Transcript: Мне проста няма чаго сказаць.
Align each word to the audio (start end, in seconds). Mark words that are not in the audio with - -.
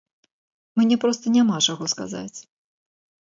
Мне 0.79 0.95
проста 1.03 1.33
няма 1.35 1.59
чаго 1.67 1.91
сказаць. 1.95 2.39